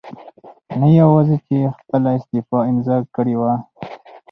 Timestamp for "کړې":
3.15-3.35